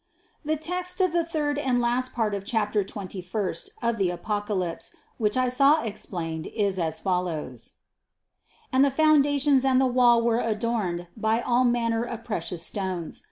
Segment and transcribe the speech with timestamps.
[0.43, 4.95] The text of the third and last part of chapter twenty first of the Apocalypse
[5.19, 7.73] which I saw explained is as follows:
[8.73, 8.73] 19.
[8.73, 13.19] "And the foundations and the wall were adorned by all manner of precious stones.